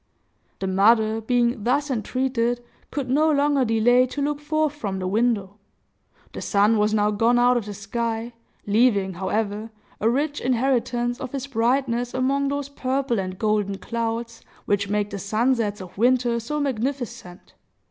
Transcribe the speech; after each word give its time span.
The 0.57 0.65
mother, 0.65 1.21
being 1.21 1.63
thus 1.63 1.91
entreated, 1.91 2.59
could 2.89 3.07
no 3.07 3.29
longer 3.29 3.63
delay 3.63 4.07
to 4.07 4.19
look 4.23 4.39
forth 4.39 4.73
from 4.73 4.97
the 4.97 5.05
window. 5.05 5.57
The 6.33 6.41
sun 6.41 6.79
was 6.79 6.91
now 6.91 7.11
gone 7.11 7.37
out 7.37 7.55
of 7.55 7.67
the 7.67 7.75
sky, 7.75 8.33
leaving, 8.65 9.13
however, 9.13 9.69
a 9.99 10.09
rich 10.09 10.41
inheritance 10.41 11.19
of 11.21 11.33
his 11.33 11.45
brightness 11.45 12.15
among 12.15 12.47
those 12.47 12.67
purple 12.67 13.19
and 13.19 13.37
golden 13.37 13.77
clouds 13.77 14.41
which 14.65 14.89
make 14.89 15.11
the 15.11 15.19
sunsets 15.19 15.81
of 15.81 15.99
winter 15.99 16.39
so 16.39 16.59
magnificent. 16.59 17.53